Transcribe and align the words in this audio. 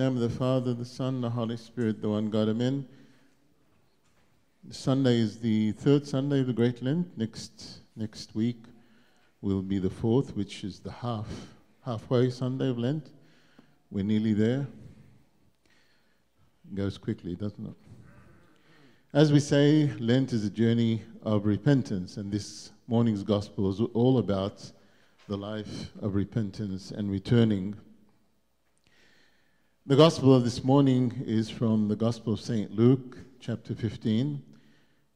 name 0.00 0.14
of 0.14 0.20
the 0.20 0.30
Father, 0.30 0.72
the 0.72 0.82
Son, 0.82 1.20
the 1.20 1.28
Holy 1.28 1.58
Spirit, 1.58 2.00
the 2.00 2.08
one 2.08 2.30
God, 2.30 2.48
Amen. 2.48 2.88
Sunday 4.70 5.18
is 5.18 5.38
the 5.40 5.72
third 5.72 6.06
Sunday 6.06 6.40
of 6.40 6.46
the 6.46 6.54
Great 6.54 6.82
Lent. 6.82 7.18
Next 7.18 7.80
next 7.96 8.34
week 8.34 8.56
will 9.42 9.60
be 9.60 9.78
the 9.78 9.90
fourth, 9.90 10.34
which 10.34 10.64
is 10.64 10.80
the 10.80 10.90
half 10.90 11.26
halfway 11.84 12.30
Sunday 12.30 12.70
of 12.70 12.78
Lent. 12.78 13.10
We're 13.90 14.02
nearly 14.02 14.32
there. 14.32 14.66
It 16.70 16.74
goes 16.74 16.96
quickly, 16.96 17.36
doesn't 17.36 17.66
it? 17.66 17.76
As 19.12 19.30
we 19.30 19.38
say, 19.38 19.92
Lent 19.98 20.32
is 20.32 20.46
a 20.46 20.50
journey 20.50 21.02
of 21.24 21.44
repentance, 21.44 22.16
and 22.16 22.32
this 22.32 22.70
morning's 22.86 23.22
gospel 23.22 23.68
is 23.68 23.82
all 23.92 24.16
about 24.16 24.72
the 25.28 25.36
life 25.36 25.90
of 26.00 26.14
repentance 26.14 26.90
and 26.90 27.10
returning. 27.10 27.76
The 29.86 29.96
gospel 29.96 30.34
of 30.34 30.44
this 30.44 30.62
morning 30.62 31.22
is 31.24 31.48
from 31.48 31.88
the 31.88 31.96
Gospel 31.96 32.34
of 32.34 32.40
St. 32.40 32.70
Luke, 32.70 33.16
chapter 33.40 33.74
15, 33.74 34.40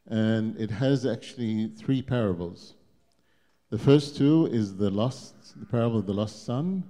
and 0.07 0.59
it 0.59 0.71
has 0.71 1.05
actually 1.05 1.69
three 1.69 2.01
parables. 2.01 2.73
The 3.69 3.79
first 3.79 4.16
two 4.16 4.47
is 4.47 4.74
the 4.74 4.88
lost, 4.88 5.61
the 5.61 5.66
parable 5.66 5.98
of 5.98 6.07
the 6.07 6.15
lost 6.15 6.47
son 6.47 6.83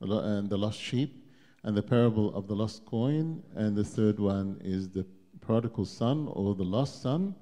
and 0.00 0.50
the 0.50 0.58
lost 0.58 0.80
sheep, 0.80 1.24
and 1.62 1.76
the 1.76 1.82
parable 1.82 2.34
of 2.34 2.48
the 2.48 2.56
lost 2.56 2.84
coin, 2.84 3.44
and 3.54 3.76
the 3.76 3.84
third 3.84 4.18
one 4.18 4.60
is 4.64 4.90
the 4.90 5.06
prodigal 5.40 5.84
son 5.84 6.28
or 6.32 6.56
the 6.56 6.64
lost 6.64 7.00
son, 7.00 7.32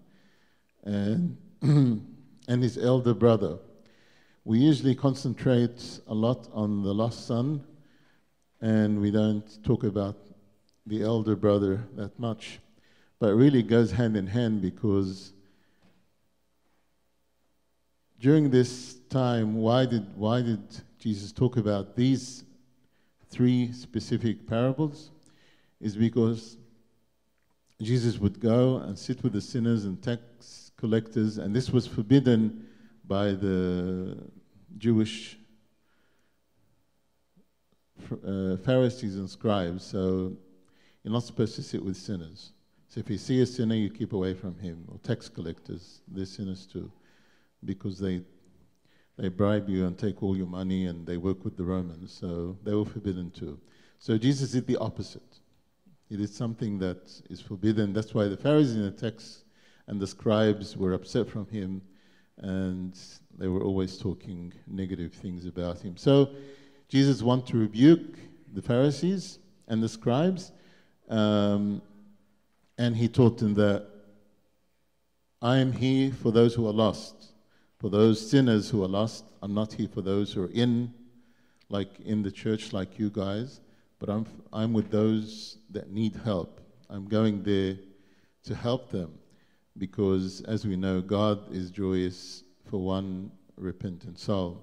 and, 0.85 1.35
and 1.63 2.63
his 2.63 2.77
elder 2.77 3.15
brother. 3.15 3.59
We 4.45 4.59
usually 4.59 4.95
concentrate 4.95 6.01
a 6.07 6.15
lot 6.15 6.47
on 6.53 6.83
the 6.83 6.93
lost 6.93 7.27
son, 7.27 7.65
and 8.61 9.01
we 9.01 9.11
don't 9.11 9.63
talk 9.65 9.85
about 9.85 10.17
the 10.87 11.03
elder 11.03 11.37
brother 11.37 11.85
that 11.97 12.19
much. 12.19 12.61
But 13.19 13.35
really 13.35 13.63
goes 13.63 13.93
hand 13.93 14.17
in 14.17 14.27
hand 14.27 14.63
because 14.63 15.33
during 18.21 18.51
this 18.51 18.97
time, 19.09 19.57
why 19.57 19.87
did, 19.87 20.17
why 20.17 20.43
did 20.43 20.63
Jesus 20.99 21.33
talk 21.33 21.57
about 21.57 21.97
these 21.97 22.45
three 23.31 23.73
specific 23.73 24.47
parables? 24.47 25.11
Is 25.81 25.97
because 25.97 26.57
Jesus 27.81 28.19
would 28.19 28.41
go 28.41 28.79
and 28.79 28.99
sit 28.99 29.23
with 29.23 29.33
the 29.33 29.41
sinners 29.41 29.85
and 29.85 30.03
tax 30.03 30.71
collectors, 30.77 31.39
and 31.39 31.55
this 31.55 31.71
was 31.71 31.87
forbidden 31.87 32.67
by 33.07 33.33
the 33.33 34.17
Jewish 34.79 35.39
uh, 38.27 38.57
Pharisees 38.59 39.17
and 39.17 39.29
scribes. 39.29 39.85
So 39.85 40.37
you're 41.03 41.13
not 41.13 41.23
supposed 41.25 41.55
to 41.57 41.63
sit 41.63 41.85
with 41.85 41.97
sinners. 41.97 42.53
So 42.89 43.01
if 43.01 43.11
you 43.11 43.19
see 43.19 43.41
a 43.43 43.47
sinner, 43.47 43.75
you 43.75 43.91
keep 43.91 44.13
away 44.13 44.35
from 44.35 44.59
him. 44.59 44.85
Or 44.89 44.99
tax 44.99 45.29
collectors, 45.29 46.01
they're 46.09 46.25
sinners 46.27 46.67
too, 46.67 46.91
because 47.65 47.99
they 47.99 48.23
they 49.19 49.29
bribe 49.29 49.69
you 49.69 49.87
and 49.87 49.97
take 49.97 50.23
all 50.23 50.37
your 50.37 50.47
money, 50.47 50.87
and 50.87 51.07
they 51.07 51.17
work 51.17 51.45
with 51.45 51.57
the 51.57 51.65
Romans. 51.65 52.13
So 52.13 52.57
they 52.65 52.75
were 52.75 52.85
forbidden 52.85 53.31
too. 53.31 53.59
So 53.99 54.19
Jesus 54.19 54.53
did 54.53 54.67
the 54.67 54.77
opposite. 54.77 55.41
He 56.09 56.17
did 56.17 56.31
something 56.31 56.79
that 56.81 57.21
is 57.31 57.41
forbidden. 57.41 57.93
That's 57.93 58.15
why 58.15 58.29
the 58.29 58.37
Pharisees 58.37 58.77
and 58.77 58.85
the 58.85 59.11
tax 59.11 59.45
and 59.87 60.01
the 60.01 60.07
scribes 60.07 60.77
were 60.77 60.93
upset 60.93 61.29
from 61.29 61.47
him, 61.49 61.83
and 62.39 62.99
they 63.39 63.49
were 63.49 63.63
always 63.63 63.99
talking 63.99 64.53
negative 64.67 65.13
things 65.13 65.47
about 65.47 65.81
him. 65.81 65.97
So 65.97 66.31
Jesus 66.89 67.23
wanted 67.23 67.47
to 67.49 67.59
rebuke 67.59 68.19
the 68.53 68.63
Pharisees 68.63 69.39
and 69.69 69.83
the 69.83 69.89
scribes, 69.89 70.53
um, 71.09 71.83
and 72.79 72.97
he 72.97 73.09
taught 73.09 73.39
them 73.39 73.55
that 73.55 73.87
I 75.43 75.59
am 75.59 75.73
here 75.73 76.13
for 76.13 76.31
those 76.31 76.55
who 76.55 76.67
are 76.67 76.73
lost, 76.73 77.33
for 77.79 77.91
those 77.91 78.31
sinners 78.31 78.71
who 78.71 78.83
are 78.85 78.89
lost. 78.89 79.25
I'm 79.43 79.55
not 79.55 79.73
here 79.73 79.89
for 79.89 80.03
those 80.03 80.33
who 80.33 80.45
are 80.45 80.51
in, 80.51 80.93
like 81.69 82.01
in 82.01 82.23
the 82.23 82.31
church, 82.31 82.73
like 82.73 82.99
you 82.99 83.11
guys 83.11 83.61
but 83.99 84.09
I'm, 84.09 84.27
I'm 84.53 84.73
with 84.73 84.91
those 84.91 85.59
that 85.71 85.91
need 85.91 86.17
help. 86.25 86.61
I'm 86.91 87.07
going 87.07 87.43
there 87.43 87.77
to 88.45 88.55
help 88.55 88.91
them 88.91 89.19
because, 89.79 90.43
as 90.43 90.67
we 90.67 90.77
know, 90.77 91.01
God 91.01 91.53
is 91.53 91.71
joyous 91.71 92.45
for 92.71 92.79
one 92.81 93.31
repentant 93.57 94.19
soul. 94.19 94.63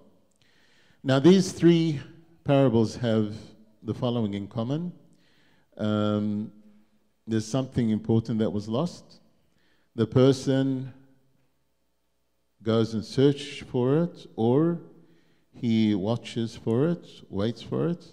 Now, 1.05 1.19
these 1.19 1.51
three 1.51 1.99
parables 2.45 2.95
have 2.95 3.35
the 3.83 3.93
following 3.93 4.35
in 4.35 4.47
common 4.47 4.93
um, 5.77 6.49
there's 7.27 7.45
something 7.45 7.89
important 7.89 8.39
that 8.39 8.49
was 8.49 8.69
lost. 8.69 9.19
The 9.95 10.07
person 10.07 10.93
goes 12.61 12.93
and 12.93 13.03
searches 13.03 13.67
for 13.67 14.03
it, 14.03 14.27
or 14.37 14.79
he 15.53 15.93
watches 15.93 16.55
for 16.55 16.87
it, 16.87 17.05
waits 17.29 17.61
for 17.61 17.89
it, 17.89 18.05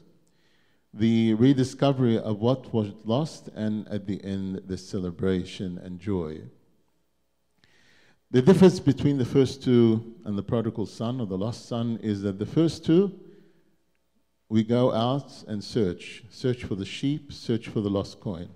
the 0.93 1.35
rediscovery 1.35 2.19
of 2.19 2.41
what 2.41 2.75
was 2.75 2.93
lost, 3.05 3.51
and 3.55 3.87
at 3.87 4.07
the 4.07 4.21
end, 4.25 4.63
the 4.67 4.77
celebration 4.77 5.79
and 5.79 6.01
joy. 6.01 6.41
The 8.31 8.43
difference 8.43 8.79
between 8.79 9.19
the 9.19 9.25
first 9.25 9.63
two 9.63 10.15
and 10.25 10.39
the 10.39 10.43
prodigal 10.43 10.87
son 10.87 11.21
or 11.21 11.27
the 11.27 11.37
lost 11.37 11.67
son 11.67 11.99
is 12.03 12.23
that 12.23 12.39
the 12.39 12.47
first 12.47 12.85
two, 12.85 13.19
we 14.49 14.63
go 14.63 14.93
out 14.93 15.45
and 15.49 15.63
search, 15.63 16.25
search 16.31 16.65
for 16.65 16.75
the 16.75 16.85
sheep, 16.85 17.33
search 17.33 17.69
for 17.69 17.81
the 17.81 17.91
lost 17.91 18.21
coin. 18.21 18.49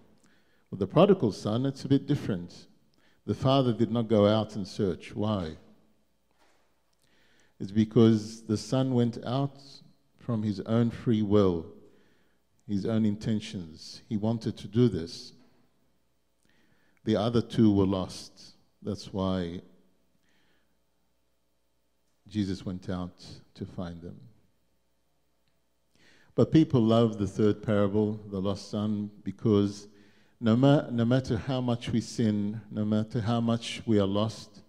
With 0.71 0.81
the 0.81 0.87
prodigal 0.87 1.33
son, 1.33 1.67
it's 1.67 1.85
a 1.85 1.89
bit 1.89 2.07
different. 2.07 2.67
The 3.27 3.35
father 3.35 3.73
did 3.73 3.91
not 3.91 4.09
go 4.09 4.27
out 4.27 4.55
and 4.57 4.67
search. 4.67 5.15
Why? 5.15 5.57
It's 7.59 7.73
because 7.73 8.43
the 8.43 8.57
son 8.57 8.95
went 8.95 9.19
out 9.25 9.61
from 10.19 10.43
his 10.43 10.61
own 10.61 10.91
free 10.91 11.23
will 11.23 11.67
his 12.69 12.87
own 12.87 13.05
intentions. 13.05 14.03
He 14.09 14.17
wanted 14.17 14.57
to 14.59 14.69
do 14.69 14.89
this. 14.89 15.33
The 17.05 17.17
other 17.17 17.43
two 17.43 17.73
were 17.73 17.87
lost. 17.87 18.54
That's 18.85 19.11
why 19.13 19.63
Jesus 22.29 22.67
went 22.67 22.91
out 22.91 23.25
to 23.55 23.65
find 23.65 24.03
them. 24.03 24.21
But 26.35 26.53
people 26.53 26.83
love 26.83 27.17
the 27.17 27.27
third 27.27 27.63
parable, 27.63 28.21
the 28.31 28.41
lost 28.41 28.71
son, 28.71 29.11
because 29.23 29.89
no, 30.39 30.55
ma- 30.55 30.91
no 30.91 31.07
matter 31.07 31.39
how 31.39 31.63
much 31.63 31.91
we 31.91 32.03
sin, 32.03 32.61
no 32.71 32.85
matter 32.85 33.23
how 33.23 33.41
much 33.41 33.81
we 33.87 33.99
are 33.99 34.07
lost, 34.07 34.61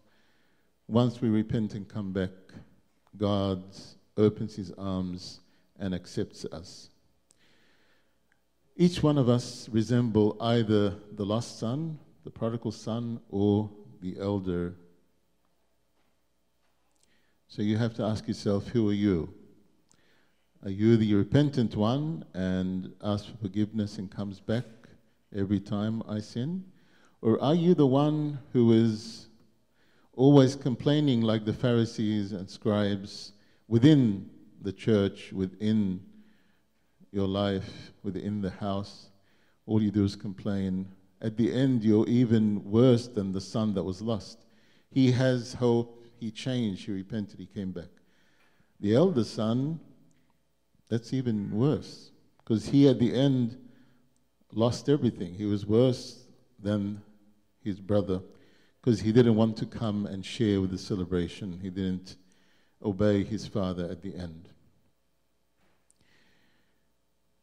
once 0.88 1.22
we 1.22 1.28
repent 1.28 1.74
and 1.74 1.88
come 1.88 2.14
back, 2.14 2.30
God 3.18 3.64
opens 4.16 4.56
his 4.56 4.72
arms 4.78 5.42
and 5.78 5.94
accepts 5.94 6.46
us. 6.46 6.90
Each 8.78 9.04
one 9.04 9.18
of 9.18 9.28
us 9.28 9.68
resemble 9.70 10.38
either 10.40 10.96
the 11.12 11.25
lost 11.25 11.59
son, 11.59 12.00
the 12.24 12.31
prodigal 12.31 12.72
son, 12.72 13.20
or 13.30 13.70
the 14.06 14.22
elder. 14.22 14.76
So 17.48 17.62
you 17.62 17.78
have 17.78 17.96
to 17.96 18.04
ask 18.04 18.28
yourself, 18.28 18.68
who 18.68 18.90
are 18.90 18.94
you? 18.94 19.34
Are 20.64 20.70
you 20.70 20.96
the 20.98 21.14
repentant 21.16 21.76
one 21.76 22.24
and 22.34 22.94
asks 23.04 23.28
for 23.28 23.38
forgiveness 23.38 23.98
and 23.98 24.12
comes 24.12 24.40
back 24.40 24.66
every 25.36 25.60
time 25.60 26.04
I 26.08 26.20
sin? 26.20 26.66
Or 27.22 27.42
are 27.42 27.56
you 27.56 27.74
the 27.74 27.88
one 27.88 28.40
who 28.54 28.74
is 28.74 29.28
always 30.14 30.56
complaining 30.56 31.22
like 31.22 31.46
the 31.46 31.54
Pharisees 31.54 32.32
and 32.32 32.50
scribes 32.50 33.34
within 33.68 34.30
the 34.62 34.72
church, 34.72 35.34
within 35.34 36.00
your 37.16 37.28
life 37.28 37.94
within 38.04 38.42
the 38.42 38.50
house, 38.50 39.10
all 39.66 39.81
you 39.81 39.90
do 39.90 40.04
is 40.04 40.18
complain. 40.18 40.86
At 41.25 41.38
the 41.38 41.51
end, 41.51 41.83
you're 41.83 42.07
even 42.07 42.63
worse 42.69 43.07
than 43.07 43.31
the 43.31 43.42
son 43.42 43.74
that 43.74 43.83
was 43.83 44.00
lost. 44.00 44.45
He 44.92 45.12
has 45.13 45.56
hope. 45.56 46.06
He 46.19 46.30
changed. 46.30 46.86
He 46.86 46.92
repented. 46.92 47.39
He 47.39 47.48
came 47.48 47.72
back. 47.72 47.89
The 48.80 48.94
elder 48.94 49.24
son, 49.24 49.80
that's 50.88 51.13
even 51.13 51.50
worse 51.50 52.12
because 52.38 52.68
he, 52.68 52.88
at 52.88 53.00
the 53.00 53.12
end, 53.12 53.57
lost 54.54 54.88
everything. 54.88 55.33
He 55.33 55.45
was 55.45 55.66
worse 55.66 56.27
than 56.62 57.01
his 57.63 57.80
brother 57.80 58.22
because 58.80 59.00
he 59.00 59.12
didn't 59.12 59.36
want 59.36 59.57
to 59.57 59.66
come 59.66 60.06
and 60.06 60.24
share 60.24 60.62
with 60.62 60.69
the 60.69 60.77
celebration. 60.77 61.60
He 61.60 61.72
didn't 61.72 62.18
obey 62.83 63.24
his 63.24 63.48
father 63.48 63.89
at 63.89 64.04
the 64.04 64.16
end. 64.16 64.50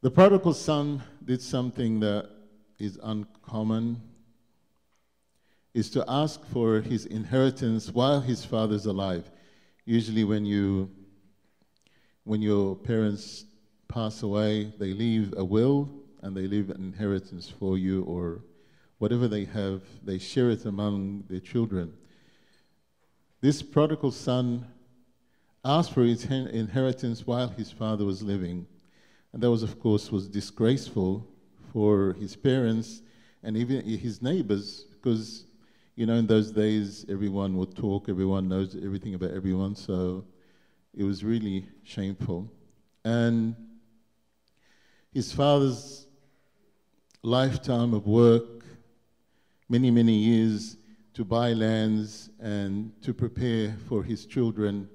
The 0.03 0.11
prodigal 0.13 0.55
son 0.55 1.03
did 1.25 1.43
something 1.43 1.99
that 1.99 2.42
is 2.79 2.99
uncommon, 3.03 4.01
is 5.75 5.91
to 5.91 6.05
ask 6.09 6.45
for 6.47 6.81
his 6.81 7.07
inheritance 7.07 7.91
while 7.91 8.21
his 8.21 8.45
father's 8.45 8.87
alive. 8.87 9.31
Usually 9.85 10.25
when 10.25 10.45
you 10.45 10.91
when 12.25 12.41
your 12.41 12.77
parents 12.77 13.45
pass 13.89 14.23
away, 14.23 14.73
they 14.79 14.93
leave 14.93 15.35
a 15.37 15.45
will 15.45 15.91
and 16.23 16.37
they 16.37 16.47
leave 16.47 16.71
an 16.71 16.81
inheritance 16.81 17.49
for 17.49 17.77
you, 17.77 18.05
or 18.05 18.43
whatever 18.99 19.27
they 19.27 19.45
have, 19.45 19.83
they 20.05 20.19
share 20.19 20.51
it 20.51 20.65
among 20.65 21.25
their 21.29 21.41
children. 21.41 21.93
This 23.41 23.61
prodigal 23.61 24.13
son 24.13 24.67
asked 25.65 25.93
for 25.93 26.05
his 26.05 26.25
inheritance 26.25 27.27
while 27.27 27.49
his 27.49 27.73
father 27.73 28.05
was 28.05 28.23
living. 28.23 28.67
And 29.33 29.43
that 29.43 29.51
was, 29.51 29.65
of 29.65 29.81
course, 29.81 30.13
was 30.13 30.29
disgraceful 30.29 31.27
for 31.73 32.15
his 32.15 32.37
parents 32.37 33.03
and 33.43 33.57
even 33.57 33.83
his 33.85 34.21
neighbors 34.21 34.85
because, 34.93 35.47
you 35.97 36.07
know, 36.07 36.15
in 36.15 36.27
those 36.27 36.51
days, 36.51 37.05
everyone 37.09 37.57
would 37.57 37.75
talk, 37.75 38.09
everyone 38.09 38.49
knows 38.49 38.77
everything 38.77 39.15
about 39.15 39.31
everyone. 39.31 39.75
So 39.75 40.25
it 40.95 41.05
was 41.05 41.25
really 41.25 41.67
shameful. 41.83 42.49
And 43.05 43.57
his 45.13 45.33
father's 45.33 46.07
lifetime 47.23 47.95
of 47.95 48.07
work, 48.07 48.65
many, 49.69 49.91
many 49.91 50.15
years 50.15 50.77
to 51.15 51.25
buy 51.25 51.53
lands 51.53 52.31
and 52.41 52.93
to 53.03 53.13
prepare 53.13 53.75
for 53.89 54.03
his 54.03 54.27
children 54.27 54.89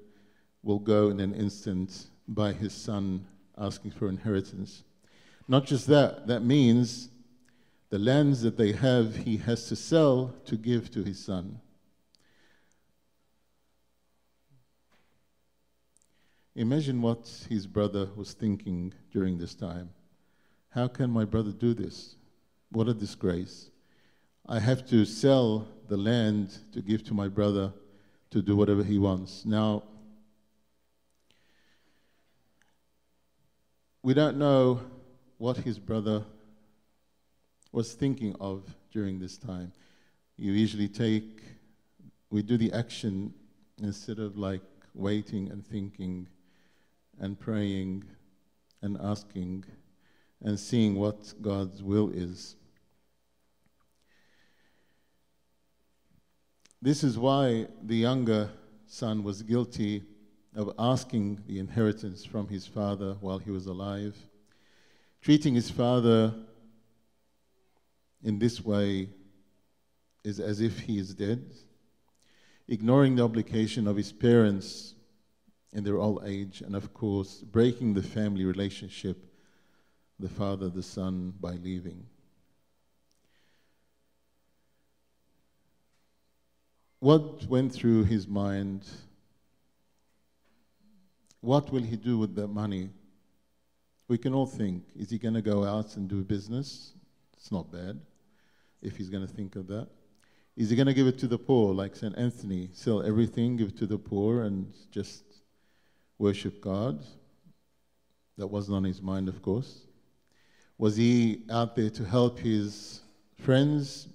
will 0.62 0.78
go 0.78 1.10
in 1.10 1.20
an 1.20 1.34
instant 1.34 2.08
by 2.26 2.52
his 2.52 2.72
son 2.72 3.26
asking 3.56 3.90
for 3.90 4.08
inheritance. 4.08 4.84
Not 5.48 5.64
just 5.64 5.86
that, 5.86 6.26
that 6.26 6.44
means 6.44 7.08
the 7.88 7.98
lands 7.98 8.42
that 8.42 8.58
they 8.58 8.72
have, 8.72 9.16
he 9.16 9.38
has 9.38 9.66
to 9.68 9.76
sell 9.76 10.34
to 10.44 10.56
give 10.56 10.90
to 10.90 11.02
his 11.02 11.18
son. 11.18 11.60
Imagine 16.54 17.00
what 17.00 17.46
his 17.48 17.66
brother 17.66 18.08
was 18.14 18.34
thinking 18.34 18.92
during 19.10 19.38
this 19.38 19.54
time. 19.54 19.90
How 20.70 20.86
can 20.86 21.10
my 21.10 21.24
brother 21.24 21.52
do 21.52 21.72
this? 21.72 22.16
What 22.70 22.88
a 22.88 22.94
disgrace. 22.94 23.70
I 24.46 24.58
have 24.60 24.86
to 24.88 25.04
sell 25.04 25.68
the 25.88 25.96
land 25.96 26.58
to 26.72 26.82
give 26.82 27.04
to 27.04 27.14
my 27.14 27.28
brother 27.28 27.72
to 28.30 28.42
do 28.42 28.54
whatever 28.54 28.84
he 28.84 28.98
wants. 28.98 29.46
Now, 29.46 29.84
We 34.08 34.14
don't 34.14 34.38
know 34.38 34.80
what 35.38 35.56
his 35.56 35.78
brother 35.78 36.24
was 37.72 37.94
thinking 37.94 38.34
of 38.40 38.64
during 38.92 39.18
this 39.18 39.38
time. 39.38 39.72
You 40.36 40.52
usually 40.52 40.88
take, 40.88 41.42
we 42.30 42.42
do 42.42 42.56
the 42.56 42.72
action 42.72 43.32
instead 43.82 44.18
of 44.18 44.36
like 44.36 44.62
waiting 44.94 45.50
and 45.50 45.64
thinking 45.64 46.28
and 47.20 47.38
praying 47.38 48.04
and 48.82 48.98
asking 49.00 49.64
and 50.42 50.58
seeing 50.58 50.94
what 50.94 51.34
God's 51.40 51.82
will 51.82 52.10
is. 52.10 52.56
This 56.80 57.02
is 57.02 57.18
why 57.18 57.66
the 57.82 57.96
younger 57.96 58.50
son 58.86 59.24
was 59.24 59.42
guilty 59.42 60.04
of 60.54 60.72
asking 60.78 61.42
the 61.46 61.58
inheritance 61.58 62.24
from 62.24 62.48
his 62.48 62.66
father 62.66 63.16
while 63.20 63.38
he 63.38 63.50
was 63.50 63.66
alive, 63.66 64.16
treating 65.28 65.54
his 65.54 65.70
father 65.70 66.32
in 68.24 68.38
this 68.38 68.64
way 68.64 69.10
is 70.24 70.40
as 70.40 70.62
if 70.62 70.78
he 70.78 70.98
is 70.98 71.12
dead, 71.12 71.52
ignoring 72.66 73.14
the 73.14 73.22
obligation 73.22 73.86
of 73.86 73.94
his 73.94 74.10
parents 74.10 74.94
in 75.74 75.84
their 75.84 75.98
old 75.98 76.22
age, 76.24 76.62
and 76.62 76.74
of 76.74 76.94
course, 76.94 77.42
breaking 77.42 77.92
the 77.92 78.02
family 78.02 78.46
relationship, 78.46 79.18
the 80.18 80.30
father, 80.30 80.70
the 80.70 80.82
son, 80.82 81.34
by 81.38 81.52
leaving. 81.56 82.06
What 87.00 87.44
went 87.48 87.70
through 87.74 88.04
his 88.04 88.26
mind 88.26 88.86
what 91.42 91.70
will 91.70 91.82
he 91.82 91.96
do 91.96 92.16
with 92.16 92.34
the 92.34 92.48
money? 92.48 92.88
We 94.08 94.16
can 94.16 94.34
all 94.34 94.46
think 94.46 94.84
is 94.96 95.10
he 95.10 95.18
going 95.18 95.34
to 95.34 95.42
go 95.42 95.64
out 95.64 95.96
and 95.96 96.08
do 96.08 96.24
business? 96.24 96.92
It's 97.36 97.52
not 97.52 97.70
bad 97.70 98.00
if 98.82 98.96
he's 98.96 99.10
going 99.10 99.26
to 99.26 99.32
think 99.32 99.54
of 99.54 99.66
that. 99.68 99.88
Is 100.56 100.70
he 100.70 100.76
going 100.76 100.86
to 100.86 100.94
give 100.94 101.06
it 101.06 101.18
to 101.18 101.28
the 101.28 101.38
poor, 101.38 101.72
like 101.72 101.94
St. 101.94 102.16
Anthony, 102.18 102.70
sell 102.72 103.02
everything, 103.02 103.56
give 103.56 103.68
it 103.68 103.76
to 103.78 103.86
the 103.86 103.98
poor, 103.98 104.42
and 104.42 104.72
just 104.90 105.22
worship 106.18 106.60
God? 106.60 107.04
That 108.38 108.48
wasn't 108.48 108.76
on 108.78 108.84
his 108.84 109.00
mind, 109.00 109.28
of 109.28 109.40
course. 109.42 109.82
Was 110.78 110.96
he 110.96 111.42
out 111.50 111.76
there 111.76 111.90
to 111.90 112.04
help 112.04 112.38
his 112.38 113.00
friends 113.40 114.08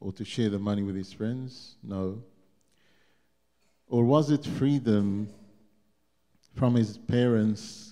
or 0.00 0.12
to 0.12 0.24
share 0.24 0.50
the 0.50 0.58
money 0.58 0.82
with 0.82 0.96
his 0.96 1.12
friends? 1.12 1.76
No. 1.82 2.22
Or 3.86 4.04
was 4.04 4.30
it 4.30 4.44
freedom 4.44 5.28
from 6.54 6.74
his 6.74 6.98
parents 6.98 7.87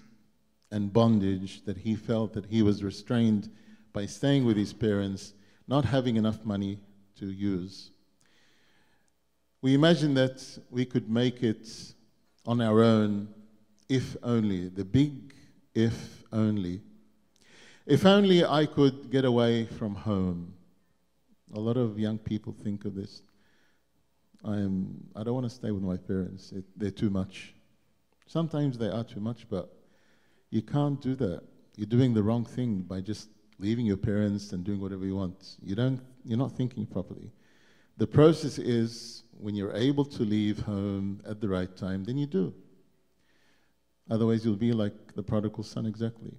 and 0.70 0.92
bondage 0.92 1.64
that 1.64 1.78
he 1.78 1.94
felt 1.94 2.32
that 2.34 2.46
he 2.46 2.62
was 2.62 2.82
restrained 2.82 3.50
by 3.92 4.06
staying 4.06 4.44
with 4.44 4.56
his 4.56 4.72
parents, 4.72 5.32
not 5.66 5.84
having 5.84 6.16
enough 6.16 6.44
money 6.44 6.78
to 7.18 7.26
use? 7.26 7.90
We 9.62 9.74
imagine 9.74 10.14
that 10.14 10.58
we 10.70 10.84
could 10.84 11.10
make 11.10 11.42
it 11.42 11.68
on 12.46 12.60
our 12.60 12.82
own 12.82 13.28
if 13.88 14.16
only, 14.22 14.68
the 14.68 14.84
big 14.84 15.34
if 15.74 16.24
only. 16.32 16.82
If 17.86 18.04
only 18.04 18.44
I 18.44 18.66
could 18.66 19.10
get 19.10 19.24
away 19.24 19.66
from 19.66 19.94
home. 19.94 20.54
A 21.54 21.60
lot 21.60 21.76
of 21.76 21.98
young 21.98 22.18
people 22.18 22.52
think 22.52 22.84
of 22.84 22.94
this. 22.94 23.22
I 24.44 24.56
am. 24.56 25.04
I 25.14 25.22
don't 25.22 25.34
want 25.34 25.46
to 25.46 25.54
stay 25.54 25.70
with 25.70 25.82
my 25.82 25.96
parents. 25.96 26.52
It, 26.52 26.64
they're 26.76 26.90
too 26.90 27.10
much. 27.10 27.54
Sometimes 28.26 28.76
they 28.76 28.88
are 28.88 29.04
too 29.04 29.20
much, 29.20 29.48
but 29.48 29.75
you 30.50 30.62
can't 30.62 31.00
do 31.00 31.14
that. 31.16 31.42
You're 31.76 31.86
doing 31.86 32.14
the 32.14 32.22
wrong 32.22 32.44
thing 32.44 32.80
by 32.80 33.00
just 33.00 33.28
leaving 33.58 33.86
your 33.86 33.96
parents 33.96 34.52
and 34.52 34.64
doing 34.64 34.80
whatever 34.80 35.04
you 35.04 35.16
want. 35.16 35.56
You 35.62 35.74
don't. 35.74 36.00
You're 36.24 36.38
not 36.38 36.52
thinking 36.52 36.86
properly. 36.86 37.30
The 37.98 38.06
process 38.06 38.58
is 38.58 39.22
when 39.38 39.54
you're 39.54 39.74
able 39.74 40.04
to 40.04 40.22
leave 40.22 40.60
home 40.60 41.20
at 41.26 41.40
the 41.40 41.48
right 41.48 41.74
time, 41.76 42.04
then 42.04 42.18
you 42.18 42.26
do. 42.26 42.54
Otherwise, 44.10 44.44
you'll 44.44 44.56
be 44.56 44.72
like 44.72 45.14
the 45.14 45.22
prodigal 45.22 45.64
son 45.64 45.86
exactly. 45.86 46.32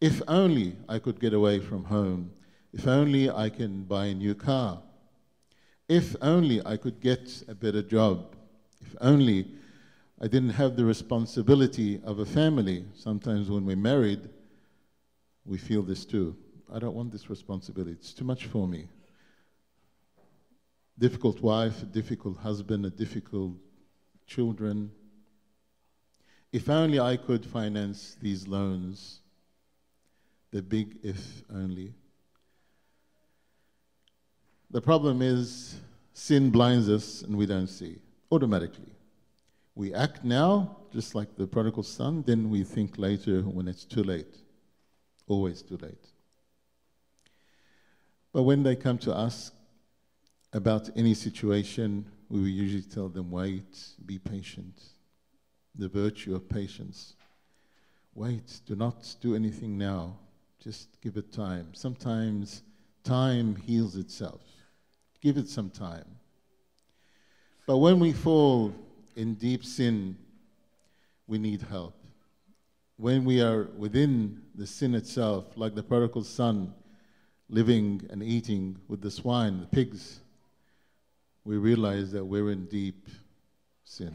If 0.00 0.22
only 0.28 0.76
I 0.88 0.98
could 0.98 1.18
get 1.20 1.32
away 1.32 1.58
from 1.60 1.84
home. 1.84 2.30
If 2.72 2.86
only 2.86 3.30
I 3.30 3.48
can 3.48 3.84
buy 3.84 4.06
a 4.06 4.14
new 4.14 4.34
car. 4.34 4.82
If 5.88 6.14
only 6.20 6.64
I 6.64 6.76
could 6.76 7.00
get 7.00 7.42
a 7.48 7.54
better 7.54 7.82
job. 7.82 8.36
If 8.80 8.94
only 9.00 9.48
I 10.20 10.26
didn't 10.26 10.50
have 10.50 10.74
the 10.74 10.84
responsibility 10.84 12.00
of 12.04 12.18
a 12.18 12.26
family. 12.26 12.84
Sometimes 12.94 13.50
when 13.50 13.64
we're 13.64 13.76
married, 13.76 14.28
we 15.44 15.58
feel 15.58 15.82
this 15.82 16.04
too. 16.04 16.36
I 16.72 16.80
don't 16.80 16.94
want 16.94 17.12
this 17.12 17.30
responsibility. 17.30 17.92
It's 17.92 18.12
too 18.12 18.24
much 18.24 18.46
for 18.46 18.66
me. 18.66 18.88
Difficult 20.98 21.40
wife, 21.40 21.82
a 21.82 21.86
difficult 21.86 22.36
husband, 22.38 22.84
a 22.84 22.90
difficult 22.90 23.52
children. 24.26 24.90
If 26.52 26.68
only 26.68 26.98
I 26.98 27.16
could 27.16 27.46
finance 27.46 28.16
these 28.20 28.48
loans. 28.48 29.20
The 30.50 30.62
big 30.62 30.96
if 31.04 31.44
only. 31.54 31.94
The 34.70 34.80
problem 34.80 35.22
is 35.22 35.76
sin 36.12 36.50
blinds 36.50 36.88
us 36.88 37.22
and 37.22 37.36
we 37.36 37.46
don't 37.46 37.68
see 37.68 37.98
automatically. 38.32 38.97
We 39.78 39.94
act 39.94 40.24
now, 40.24 40.76
just 40.92 41.14
like 41.14 41.36
the 41.36 41.46
prodigal 41.46 41.84
son, 41.84 42.24
then 42.26 42.50
we 42.50 42.64
think 42.64 42.98
later 42.98 43.42
when 43.42 43.68
it's 43.68 43.84
too 43.84 44.02
late. 44.02 44.34
Always 45.28 45.62
too 45.62 45.76
late. 45.76 46.04
But 48.32 48.42
when 48.42 48.64
they 48.64 48.74
come 48.74 48.98
to 48.98 49.14
us 49.14 49.52
about 50.52 50.90
any 50.96 51.14
situation, 51.14 52.06
we 52.28 52.40
will 52.40 52.48
usually 52.48 52.82
tell 52.82 53.08
them, 53.08 53.30
wait, 53.30 53.78
be 54.04 54.18
patient. 54.18 54.82
The 55.76 55.88
virtue 55.88 56.34
of 56.34 56.48
patience. 56.48 57.14
Wait, 58.14 58.58
do 58.66 58.74
not 58.74 59.14
do 59.20 59.36
anything 59.36 59.78
now. 59.78 60.16
Just 60.58 61.00
give 61.00 61.16
it 61.16 61.32
time. 61.32 61.68
Sometimes 61.72 62.62
time 63.04 63.54
heals 63.54 63.94
itself. 63.94 64.42
Give 65.22 65.36
it 65.36 65.48
some 65.48 65.70
time. 65.70 66.16
But 67.64 67.76
when 67.76 68.00
we 68.00 68.12
fall 68.12 68.74
in 69.18 69.34
deep 69.34 69.64
sin, 69.64 70.16
we 71.26 71.38
need 71.38 71.60
help. 71.60 71.94
When 72.96 73.24
we 73.24 73.42
are 73.42 73.64
within 73.76 74.42
the 74.54 74.64
sin 74.64 74.94
itself, 74.94 75.44
like 75.56 75.74
the 75.74 75.82
prodigal 75.82 76.22
son 76.22 76.72
living 77.48 78.06
and 78.10 78.22
eating 78.22 78.78
with 78.86 79.00
the 79.00 79.10
swine, 79.10 79.58
the 79.58 79.66
pigs, 79.66 80.20
we 81.44 81.56
realize 81.56 82.12
that 82.12 82.24
we're 82.24 82.52
in 82.52 82.66
deep 82.66 83.08
sin. 83.82 84.14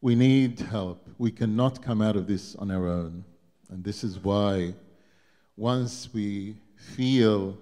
We 0.00 0.16
need 0.16 0.58
help. 0.58 1.08
We 1.16 1.30
cannot 1.30 1.80
come 1.80 2.02
out 2.02 2.16
of 2.16 2.26
this 2.26 2.56
on 2.56 2.72
our 2.72 2.88
own. 2.88 3.24
And 3.70 3.84
this 3.84 4.02
is 4.02 4.18
why 4.18 4.74
once 5.56 6.08
we 6.12 6.56
feel 6.74 7.56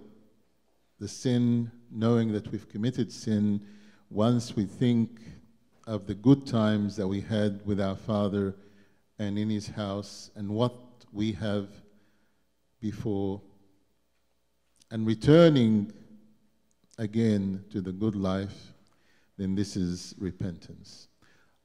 the 0.98 1.08
sin, 1.08 1.70
knowing 1.90 2.32
that 2.32 2.50
we've 2.50 2.68
committed 2.68 3.12
sin, 3.12 3.60
once 4.10 4.54
we 4.54 4.64
think 4.64 5.20
of 5.86 6.06
the 6.06 6.14
good 6.14 6.46
times 6.46 6.96
that 6.96 7.06
we 7.06 7.20
had 7.20 7.64
with 7.64 7.80
our 7.80 7.96
Father 7.96 8.54
and 9.18 9.38
in 9.38 9.50
His 9.50 9.68
house 9.68 10.30
and 10.36 10.48
what 10.48 10.74
we 11.12 11.32
have 11.32 11.68
before, 12.80 13.40
and 14.90 15.06
returning 15.06 15.92
again 16.98 17.64
to 17.70 17.80
the 17.80 17.92
good 17.92 18.14
life, 18.14 18.72
then 19.36 19.54
this 19.54 19.76
is 19.76 20.14
repentance. 20.18 21.08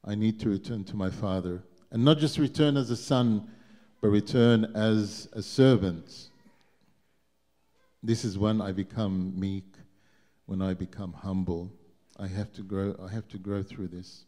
I 0.04 0.16
need 0.16 0.40
to 0.42 0.50
return 0.50 0.84
to 0.86 0.96
my 0.96 1.10
Father. 1.10 1.64
And 1.92 2.04
not 2.04 2.18
just 2.18 2.38
return 2.38 2.78
as 2.78 2.90
a 2.90 2.98
son, 2.98 3.48
but 4.02 4.10
return 4.10 4.72
as 4.76 5.28
a 5.34 5.42
servant. 5.42 6.30
This 8.02 8.26
is 8.26 8.38
when 8.38 8.62
I 8.62 8.72
become 8.72 9.40
meek, 9.40 9.76
when 10.48 10.62
I 10.62 10.74
become 10.74 11.14
humble. 11.14 11.72
I 12.22 12.28
have 12.28 12.54
to 12.54 12.62
grow, 12.62 12.96
I 13.04 13.12
have 13.12 13.28
to 13.30 13.40
grow 13.40 13.64
through 13.64 13.88
this. 13.88 14.26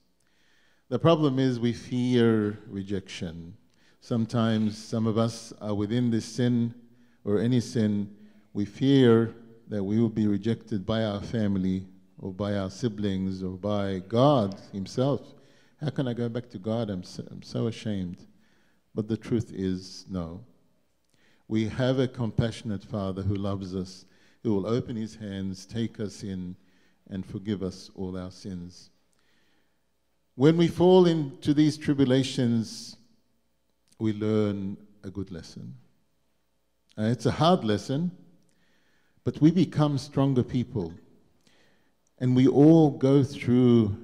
The 0.90 0.98
problem 0.98 1.38
is 1.38 1.60
we 1.60 1.74
fear 1.74 2.58
rejection. 2.68 3.56
Sometimes 4.02 4.78
some 4.78 5.06
of 5.06 5.20
us 5.20 5.54
are 5.62 5.76
within 5.76 6.10
this 6.10 6.26
sin 6.26 6.74
or 7.24 7.40
any 7.40 7.60
sin, 7.60 8.10
we 8.54 8.66
fear 8.66 9.36
that 9.68 9.84
we 9.84 10.00
will 10.00 10.10
be 10.10 10.28
rejected 10.28 10.86
by 10.86 11.04
our 11.04 11.22
family 11.22 11.86
or 12.18 12.34
by 12.34 12.56
our 12.56 12.70
siblings 12.70 13.44
or 13.44 13.58
by 13.58 14.00
God 14.08 14.60
Himself. 14.72 15.22
How 15.80 15.90
can 15.90 16.08
I 16.08 16.14
go 16.14 16.28
back 16.30 16.50
to 16.50 16.58
God? 16.58 16.90
I'm 16.90 17.04
so, 17.04 17.24
I'm 17.30 17.44
so 17.44 17.68
ashamed. 17.68 18.26
But 18.96 19.08
the 19.08 19.18
truth 19.18 19.52
is, 19.54 20.06
no. 20.10 20.44
We 21.48 21.68
have 21.68 22.00
a 22.00 22.08
compassionate 22.08 22.84
Father 22.84 23.22
who 23.22 23.36
loves 23.36 23.76
us, 23.76 24.06
who 24.42 24.54
will 24.54 24.68
open 24.68 24.96
His 24.96 25.16
hands, 25.16 25.66
take 25.66 26.00
us 26.00 26.24
in, 26.24 26.56
and 27.10 27.26
forgive 27.26 27.64
us 27.64 27.90
all 27.96 28.18
our 28.18 28.32
sins. 28.32 28.90
When 30.36 30.58
we 30.58 30.68
fall 30.68 31.06
into 31.06 31.54
these 31.54 31.78
tribulations, 31.78 32.98
we 34.00 34.14
learn 34.14 34.78
a 35.04 35.10
good 35.10 35.32
lesson. 35.32 35.76
Uh, 36.98 37.04
it's 37.04 37.26
a 37.26 37.32
hard 37.32 37.64
lesson, 37.64 38.12
but 39.24 39.40
we 39.42 39.52
become 39.52 39.98
stronger 39.98 40.44
people. 40.44 40.94
And 42.20 42.36
we 42.36 42.48
all 42.48 42.92
go 42.92 43.24
through 43.24 43.98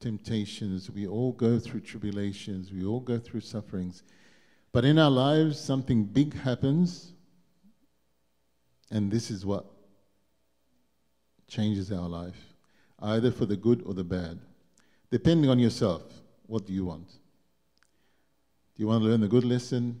temptations, 0.00 0.90
we 0.90 1.06
all 1.06 1.32
go 1.32 1.58
through 1.58 1.80
tribulations, 1.80 2.72
we 2.72 2.84
all 2.84 3.00
go 3.00 3.18
through 3.18 3.40
sufferings. 3.40 4.02
But 4.72 4.84
in 4.84 4.98
our 4.98 5.10
lives, 5.10 5.60
something 5.60 6.04
big 6.04 6.34
happens, 6.34 7.12
and 8.90 9.10
this 9.10 9.30
is 9.30 9.46
what 9.46 9.66
changes 11.52 11.92
our 11.92 12.08
life, 12.08 12.54
either 13.00 13.30
for 13.30 13.44
the 13.44 13.56
good 13.56 13.82
or 13.84 13.92
the 13.92 14.04
bad. 14.04 14.38
Depending 15.10 15.50
on 15.50 15.58
yourself, 15.58 16.02
what 16.46 16.66
do 16.66 16.72
you 16.72 16.86
want? 16.86 17.08
Do 17.08 18.82
you 18.82 18.86
want 18.86 19.02
to 19.02 19.08
learn 19.10 19.20
the 19.20 19.28
good 19.28 19.44
lesson, 19.44 20.00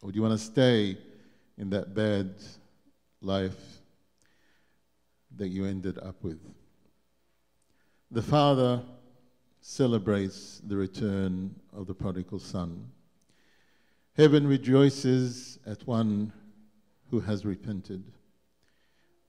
or 0.00 0.10
do 0.10 0.16
you 0.16 0.22
want 0.22 0.36
to 0.36 0.44
stay 0.44 0.98
in 1.56 1.70
that 1.70 1.94
bad 1.94 2.34
life 3.20 3.78
that 5.36 5.48
you 5.48 5.64
ended 5.64 5.98
up 5.98 6.16
with? 6.24 6.40
The 8.10 8.22
Father 8.22 8.82
celebrates 9.60 10.60
the 10.66 10.76
return 10.76 11.54
of 11.72 11.86
the 11.86 11.94
prodigal 11.94 12.40
son. 12.40 12.90
Heaven 14.16 14.48
rejoices 14.48 15.60
at 15.64 15.86
one 15.86 16.32
who 17.08 17.20
has 17.20 17.44
repented, 17.44 18.02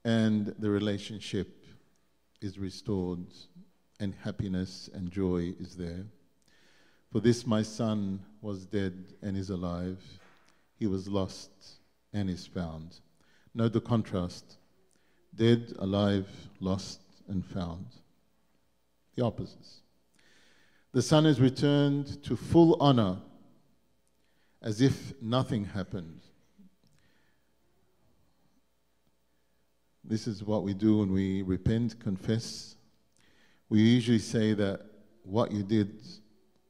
and 0.04 0.54
the 0.60 0.70
relationship 0.70 1.66
is 2.42 2.58
restored, 2.60 3.26
and 4.00 4.14
happiness 4.24 4.90
and 4.94 5.12
joy 5.12 5.54
is 5.60 5.76
there. 5.76 6.06
For 7.12 7.20
this 7.20 7.46
my 7.48 7.62
son 7.62 8.20
was 8.42 8.66
dead 8.66 9.14
and 9.22 9.38
is 9.38 9.50
alive, 9.50 10.02
he 10.76 10.88
was 10.88 11.08
lost 11.08 11.52
and 12.12 12.30
is 12.30 12.46
found. 12.46 13.00
Note 13.54 13.74
the 13.74 13.82
contrast 13.82 14.58
dead, 15.36 15.74
alive, 15.80 16.28
lost, 16.60 17.02
and 17.28 17.46
found. 17.46 17.88
The 19.16 19.24
opposites. 19.24 19.82
The 20.92 21.02
son 21.02 21.26
is 21.26 21.42
returned 21.42 22.24
to 22.24 22.36
full 22.36 22.78
honor 22.80 23.18
as 24.62 24.82
if 24.82 25.14
nothing 25.22 25.66
happened. 25.66 26.22
This 30.04 30.28
is 30.28 30.44
what 30.44 30.64
we 30.64 30.74
do 30.74 30.98
when 30.98 31.12
we 31.12 31.42
repent, 31.44 32.00
confess. 32.00 32.76
We 33.70 33.80
usually 33.80 34.20
say 34.20 34.54
that 34.54 34.82
what 35.24 35.52
you 35.52 35.64
did 35.64 36.02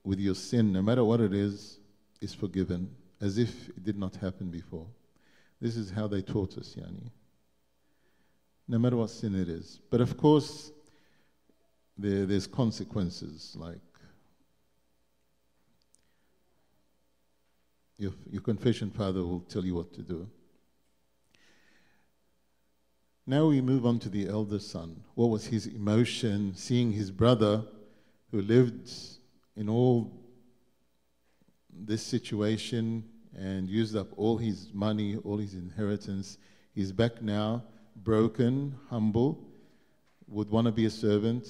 with 0.04 0.20
your 0.20 0.36
sin, 0.36 0.72
no 0.72 0.82
matter 0.82 1.04
what 1.04 1.20
it 1.20 1.34
is, 1.34 1.80
is 2.22 2.34
forgiven, 2.34 2.90
as 3.22 3.38
if 3.38 3.70
it 3.70 3.84
did 3.84 3.98
not 3.98 4.16
happen 4.16 4.50
before. 4.50 4.86
This 5.60 5.76
is 5.76 5.90
how 5.90 6.08
they 6.08 6.22
taught 6.22 6.58
us, 6.58 6.76
Yani. 6.78 7.10
No 8.68 8.78
matter 8.78 8.98
what 8.98 9.10
sin 9.10 9.36
it 9.36 9.50
is. 9.50 9.80
But 9.90 10.02
of 10.02 10.18
course, 10.18 10.72
there, 11.98 12.26
there's 12.26 12.48
consequences 12.48 13.56
like 13.58 13.80
Your, 17.98 18.12
your 18.32 18.42
confession 18.42 18.90
father 18.92 19.22
will 19.22 19.42
tell 19.42 19.64
you 19.64 19.76
what 19.76 19.94
to 19.94 20.02
do. 20.02 20.28
Now 23.26 23.48
we 23.48 23.62
move 23.62 23.86
on 23.86 24.00
to 24.00 24.10
the 24.10 24.28
elder 24.28 24.60
son. 24.60 25.04
What 25.16 25.30
was 25.30 25.46
his 25.46 25.68
emotion 25.68 26.54
seeing 26.56 26.92
his 26.92 27.12
brother 27.12 27.64
who 28.32 28.42
lived 28.42 28.92
in 29.56 29.70
all 29.70 30.12
this 31.72 32.04
situation 32.04 33.04
and 33.36 33.70
used 33.70 33.96
up 33.96 34.08
all 34.18 34.38
his 34.38 34.70
money, 34.74 35.18
all 35.24 35.38
his 35.38 35.54
inheritance? 35.54 36.38
He's 36.74 36.92
back 36.92 37.22
now, 37.22 37.64
broken, 37.96 38.76
humble, 38.90 39.48
would 40.28 40.50
want 40.50 40.66
to 40.66 40.72
be 40.72 40.86
a 40.86 40.90
servant. 40.90 41.48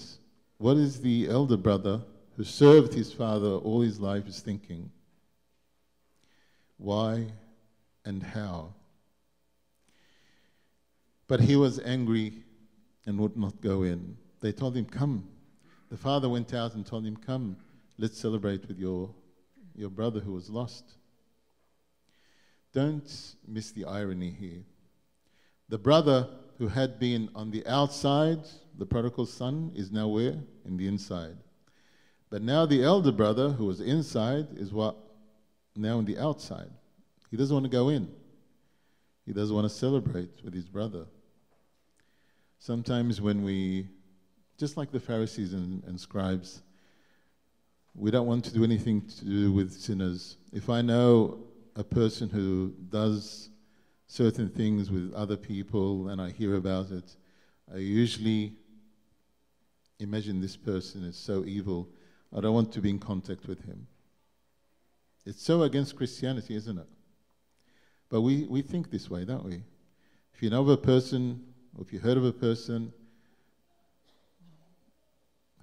What 0.58 0.78
is 0.78 1.02
the 1.02 1.28
elder 1.30 1.58
brother 1.58 2.02
who 2.36 2.44
served 2.44 2.94
his 2.94 3.12
father 3.12 3.50
all 3.50 3.82
his 3.82 4.00
life 4.00 4.28
is 4.28 4.40
thinking? 4.42 4.92
why, 6.84 7.32
and 8.04 8.22
how. 8.22 8.74
But 11.34 11.40
he 11.40 11.56
was 11.56 11.80
angry 11.80 12.32
and 13.08 13.18
would 13.18 13.36
not 13.36 13.60
go 13.60 13.82
in. 13.82 14.16
They 14.40 14.52
told 14.52 14.78
him, 14.78 14.86
Come. 14.86 15.28
The 15.90 15.98
father 15.98 16.30
went 16.30 16.54
out 16.54 16.76
and 16.76 16.86
told 16.86 17.08
him, 17.08 17.18
Come, 17.18 17.58
let's 17.98 18.20
celebrate 18.20 18.68
with 18.68 18.78
your, 18.78 19.10
your 19.74 19.90
brother 19.90 20.20
who 20.20 20.34
was 20.34 20.48
lost. 20.52 20.84
Don't 22.72 23.12
miss 23.48 23.72
the 23.72 23.86
irony 23.86 24.30
here. 24.30 24.62
The 25.70 25.80
brother 25.80 26.30
who 26.60 26.68
had 26.68 27.00
been 27.00 27.32
on 27.34 27.50
the 27.50 27.66
outside, 27.66 28.42
the 28.78 28.86
prodigal 28.86 29.26
son, 29.26 29.72
is 29.74 29.92
now 29.92 30.10
where? 30.10 30.38
In 30.66 30.78
the 30.78 30.86
inside. 30.86 31.38
But 32.30 32.44
now 32.44 32.68
the 32.68 32.84
elder 32.84 33.12
brother 33.12 33.50
who 33.50 33.66
was 33.66 33.82
inside 33.82 34.50
is 34.56 34.72
what? 34.72 34.98
now 35.76 35.98
on 35.98 36.06
the 36.06 36.20
outside. 36.20 36.70
He 37.32 37.38
doesn't 37.38 37.56
want 37.56 37.66
to 37.66 37.72
go 37.72 37.90
in. 37.90 38.08
He 39.26 39.34
doesn't 39.34 39.56
want 39.56 39.66
to 39.66 39.76
celebrate 39.76 40.30
with 40.44 40.54
his 40.54 40.66
brother. 40.66 41.08
Sometimes 42.66 43.20
when 43.20 43.44
we, 43.44 43.90
just 44.58 44.78
like 44.78 44.90
the 44.90 45.00
Pharisees 45.02 45.52
and, 45.52 45.84
and 45.84 46.00
scribes, 46.00 46.62
we 47.94 48.10
don't 48.10 48.26
want 48.26 48.46
to 48.46 48.54
do 48.54 48.64
anything 48.64 49.02
to 49.02 49.26
do 49.26 49.52
with 49.52 49.74
sinners. 49.74 50.38
If 50.54 50.70
I 50.70 50.82
know 50.82 51.40
a 51.76 51.84
person 51.84 52.30
who 52.30 52.74
does 52.88 53.50
certain 54.08 54.48
things 54.48 54.90
with 54.90 55.14
other 55.14 55.36
people 55.36 56.08
and 56.08 56.22
I 56.22 56.30
hear 56.30 56.56
about 56.56 56.90
it, 56.92 57.18
I 57.70 57.80
usually 57.80 58.54
imagine 60.00 60.40
this 60.40 60.56
person 60.56 61.04
is 61.04 61.18
so 61.18 61.44
evil, 61.44 61.90
I 62.34 62.40
don't 62.40 62.54
want 62.54 62.72
to 62.72 62.80
be 62.80 62.92
in 62.92 63.00
contact 63.00 63.46
with 63.46 63.62
him. 63.66 63.88
It's 65.26 65.44
so 65.44 65.64
against 65.64 65.98
Christianity, 65.98 66.56
isn't 66.56 66.78
it? 66.78 66.88
But 68.08 68.22
we, 68.22 68.46
we 68.46 68.62
think 68.62 68.90
this 68.90 69.10
way, 69.10 69.26
don't 69.26 69.44
we? 69.44 69.64
If 70.34 70.42
you 70.42 70.50
know 70.50 70.62
of 70.62 70.70
a 70.70 70.78
person, 70.78 71.53
or 71.78 71.84
if 71.84 71.92
you 71.92 72.00
heard 72.00 72.18
of 72.18 72.26
a 72.26 72.32
person 72.32 72.94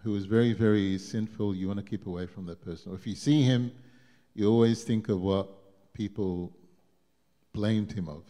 who 0.02 0.14
is 0.16 0.24
very, 0.24 0.52
very 0.52 0.98
sinful, 0.98 1.54
you 1.54 1.68
want 1.68 1.78
to 1.78 1.84
keep 1.84 2.06
away 2.06 2.26
from 2.26 2.46
that 2.46 2.64
person. 2.64 2.92
Or 2.92 2.94
if 2.94 3.06
you 3.06 3.14
see 3.14 3.42
him, 3.42 3.70
you 4.34 4.48
always 4.48 4.82
think 4.82 5.08
of 5.08 5.20
what 5.20 5.48
people 5.92 6.56
blamed 7.52 7.92
him 7.92 8.08
of. 8.08 8.24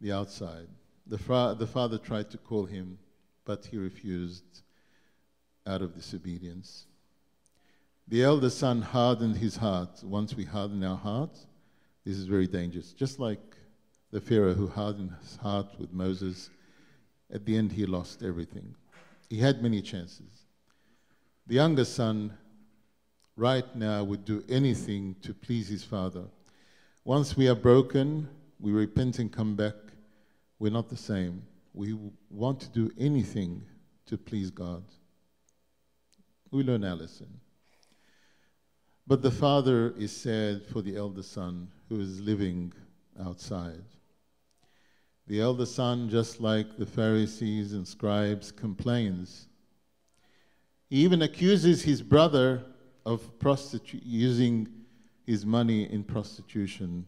The 0.00 0.12
outside. 0.12 0.68
The, 1.06 1.18
fra- 1.18 1.54
the 1.58 1.66
father 1.66 1.98
tried 1.98 2.30
to 2.30 2.38
call 2.38 2.64
him, 2.64 2.98
but 3.44 3.66
he 3.66 3.76
refused 3.76 4.62
out 5.66 5.82
of 5.82 5.94
disobedience. 5.94 6.86
The 8.06 8.22
elder 8.22 8.50
son 8.50 8.80
hardened 8.80 9.36
his 9.36 9.56
heart. 9.56 10.02
Once 10.02 10.34
we 10.34 10.44
harden 10.44 10.82
our 10.82 10.96
hearts, 10.96 11.46
this 12.06 12.16
is 12.16 12.24
very 12.24 12.46
dangerous. 12.46 12.92
Just 12.92 13.18
like 13.18 13.57
the 14.10 14.20
Pharaoh 14.20 14.54
who 14.54 14.66
hardened 14.66 15.12
his 15.20 15.36
heart 15.36 15.66
with 15.78 15.92
Moses, 15.92 16.50
at 17.32 17.44
the 17.44 17.56
end 17.56 17.72
he 17.72 17.86
lost 17.86 18.22
everything. 18.22 18.74
He 19.28 19.38
had 19.38 19.62
many 19.62 19.82
chances. 19.82 20.46
The 21.46 21.56
younger 21.56 21.84
son, 21.84 22.36
right 23.36 23.74
now, 23.76 24.04
would 24.04 24.24
do 24.24 24.42
anything 24.48 25.16
to 25.22 25.34
please 25.34 25.68
his 25.68 25.84
father. 25.84 26.24
Once 27.04 27.36
we 27.36 27.48
are 27.48 27.54
broken, 27.54 28.28
we 28.60 28.72
repent 28.72 29.18
and 29.18 29.32
come 29.32 29.54
back, 29.54 29.74
we're 30.58 30.72
not 30.72 30.88
the 30.88 30.96
same. 30.96 31.42
We 31.74 31.96
want 32.30 32.60
to 32.60 32.68
do 32.68 32.90
anything 32.98 33.62
to 34.06 34.16
please 34.16 34.50
God. 34.50 34.82
We 36.50 36.62
learn 36.62 36.84
our 36.84 36.96
lesson. 36.96 37.28
But 39.06 39.22
the 39.22 39.30
father 39.30 39.94
is 39.96 40.12
sad 40.12 40.66
for 40.66 40.82
the 40.82 40.96
elder 40.96 41.22
son 41.22 41.68
who 41.88 42.00
is 42.00 42.20
living 42.20 42.72
outside. 43.20 43.84
The 45.28 45.42
elder 45.42 45.66
son, 45.66 46.08
just 46.08 46.40
like 46.40 46.78
the 46.78 46.86
Pharisees 46.86 47.74
and 47.74 47.86
scribes, 47.86 48.50
complains. 48.50 49.48
He 50.88 50.96
even 51.04 51.20
accuses 51.20 51.82
his 51.82 52.00
brother 52.00 52.64
of 53.04 53.38
using 54.02 54.68
his 55.26 55.44
money 55.44 55.82
in 55.92 56.02
prostitution, 56.02 57.04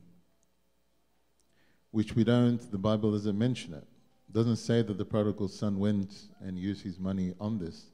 which 1.93 2.15
we 2.15 2.23
don't, 2.23 2.71
the 2.71 2.77
Bible 2.77 3.13
doesn't 3.13 3.39
mention 3.39 3.73
it. 3.73 3.79
it. 3.79 3.87
Doesn't 4.31 4.57
say 4.57 4.83
that 4.83 4.99
the 4.99 5.05
prodigal 5.05 5.49
son 5.49 5.79
went 5.79 6.15
and 6.41 6.59
used 6.59 6.83
his 6.83 6.99
money 6.99 7.33
on 7.41 7.59
this. 7.59 7.87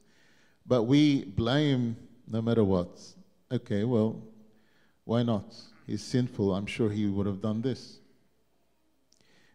But 0.65 0.83
we 0.83 1.23
blame 1.23 1.95
no 2.27 2.41
matter 2.41 2.65
what. 2.65 2.99
Okay, 3.49 3.85
well, 3.85 4.21
why 5.05 5.23
not? 5.23 5.55
He's 5.85 6.03
sinful. 6.03 6.53
I'm 6.53 6.65
sure 6.65 6.89
he 6.89 7.05
would 7.07 7.25
have 7.27 7.41
done 7.41 7.61
this. 7.61 7.99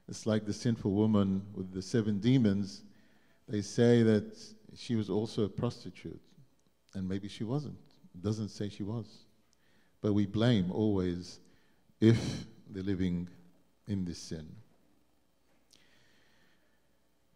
It's 0.09 0.27
like 0.27 0.45
the 0.45 0.53
sinful 0.53 0.91
woman 0.91 1.43
with 1.55 1.73
the 1.73 1.83
seven 1.83 2.19
demons. 2.19 2.83
They 3.49 3.63
say 3.63 4.03
that 4.03 4.37
she 4.77 4.97
was 4.97 5.09
also 5.09 5.45
a 5.45 5.49
prostitute, 5.49 6.21
and 6.95 7.09
maybe 7.09 7.29
she 7.29 7.45
wasn't. 7.45 7.79
It 8.15 8.23
doesn't 8.23 8.49
say 8.49 8.69
she 8.69 8.83
was. 8.83 9.07
But 10.01 10.13
we 10.13 10.27
blame 10.27 10.71
always 10.71 11.41
if 12.01 12.45
they're 12.69 12.83
living 12.83 13.29
in 13.87 14.05
this 14.05 14.19
sin. 14.19 14.49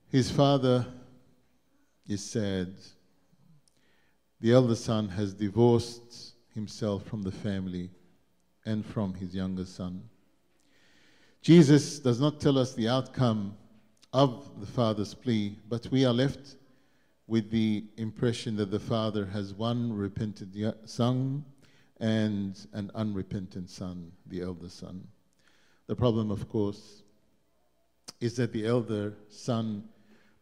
His 0.08 0.30
father 0.30 0.86
is 2.08 2.24
sad. 2.24 2.74
The 4.40 4.52
elder 4.52 4.76
son 4.76 5.08
has 5.08 5.32
divorced 5.34 6.34
himself 6.54 7.04
from 7.04 7.22
the 7.22 7.32
family 7.32 7.90
and 8.64 8.84
from 8.84 9.14
his 9.14 9.34
younger 9.34 9.64
son. 9.64 10.08
Jesus 11.42 11.98
does 11.98 12.20
not 12.20 12.40
tell 12.40 12.58
us 12.58 12.74
the 12.74 12.88
outcome 12.88 13.56
of 14.12 14.60
the 14.60 14.66
father's 14.66 15.14
plea, 15.14 15.58
but 15.68 15.86
we 15.90 16.04
are 16.04 16.12
left 16.12 16.56
with 17.26 17.50
the 17.50 17.84
impression 17.96 18.56
that 18.56 18.70
the 18.70 18.80
father 18.80 19.26
has 19.26 19.52
one 19.54 19.92
repentant 19.92 20.56
son 20.88 21.44
and 22.00 22.66
an 22.72 22.90
unrepentant 22.94 23.68
son, 23.70 24.12
the 24.26 24.42
elder 24.42 24.68
son. 24.68 25.06
The 25.86 25.96
problem, 25.96 26.30
of 26.30 26.48
course, 26.48 27.02
is 28.20 28.36
that 28.36 28.52
the 28.52 28.66
elder 28.66 29.14
son 29.28 29.84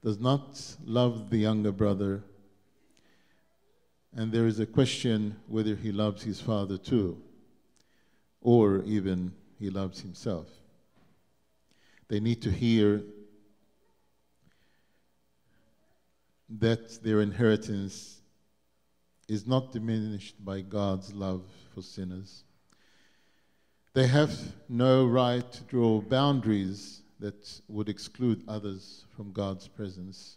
does 0.02 0.18
not 0.18 0.60
love 0.84 1.30
the 1.30 1.38
younger 1.38 1.72
brother, 1.72 2.22
and 4.14 4.30
there 4.30 4.46
is 4.46 4.60
a 4.60 4.66
question 4.66 5.36
whether 5.48 5.74
he 5.74 5.90
loves 5.90 6.22
his 6.22 6.40
father 6.40 6.76
too 6.76 7.20
or 8.40 8.82
even 8.84 9.32
he 9.58 9.70
loves 9.70 10.00
himself. 10.00 10.46
They 12.08 12.20
need 12.20 12.42
to 12.42 12.50
hear 12.50 13.02
that 16.58 17.02
their 17.02 17.20
inheritance 17.20 18.20
is 19.28 19.46
not 19.46 19.72
diminished 19.72 20.44
by 20.44 20.60
God's 20.60 21.12
love 21.14 21.42
for 21.74 21.82
sinners. 21.82 22.44
They 23.94 24.06
have 24.06 24.32
no 24.68 25.06
right 25.06 25.50
to 25.52 25.62
draw 25.64 26.00
boundaries 26.00 27.02
that 27.20 27.60
would 27.68 27.88
exclude 27.88 28.44
others 28.48 29.04
from 29.16 29.32
God's 29.32 29.68
presence. 29.68 30.36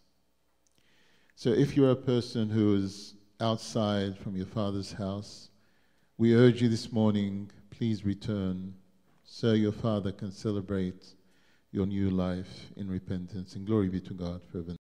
So 1.36 1.50
if 1.50 1.76
you're 1.76 1.92
a 1.92 1.96
person 1.96 2.50
who 2.50 2.76
is 2.76 3.16
outside 3.42 4.18
from 4.18 4.36
your 4.36 4.46
father's 4.46 4.94
house, 4.94 5.50
we 6.18 6.34
urge 6.34 6.62
you 6.62 6.70
this 6.70 6.92
morning 6.92 7.52
please 7.78 8.04
return 8.04 8.74
so 9.24 9.54
your 9.54 9.72
Father 9.72 10.12
can 10.12 10.32
celebrate 10.32 11.14
your 11.72 11.86
new 11.86 12.10
life 12.10 12.72
in 12.76 12.90
repentance. 12.90 13.56
And 13.56 13.66
glory 13.66 13.90
be 13.90 14.02
to 14.02 14.14
God 14.14 14.42
forever. 14.52 14.76